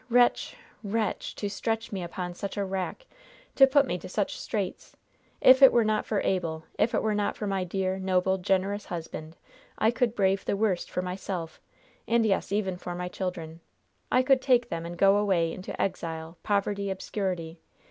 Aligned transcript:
wretch! 0.09 0.55
wretch! 0.83 1.35
to 1.35 1.47
stretch 1.47 1.91
me 1.91 2.01
upon 2.01 2.33
such 2.33 2.57
a 2.57 2.65
rack! 2.65 3.05
to 3.53 3.67
put 3.67 3.85
me 3.85 3.99
to 3.99 4.09
such 4.09 4.35
straits! 4.35 4.97
If 5.41 5.61
it 5.61 5.71
were 5.71 5.83
not 5.83 6.07
for 6.07 6.21
Abel! 6.21 6.63
If 6.79 6.95
it 6.95 7.03
were 7.03 7.13
not 7.13 7.37
for 7.37 7.45
my 7.45 7.63
dear, 7.63 7.99
noble, 7.99 8.39
generous 8.39 8.85
husband, 8.85 9.37
I 9.77 9.91
could 9.91 10.15
brave 10.15 10.43
the 10.43 10.57
worst 10.57 10.89
for 10.89 11.03
myself 11.03 11.61
and, 12.07 12.25
yes, 12.25 12.51
even 12.51 12.77
for 12.77 12.95
my 12.95 13.09
children! 13.09 13.59
I 14.11 14.23
could 14.23 14.41
take 14.41 14.69
them 14.69 14.87
and 14.87 14.97
go 14.97 15.17
away 15.17 15.53
into 15.53 15.79
exile, 15.79 16.35
poverty, 16.41 16.89
obscurity. 16.89 17.59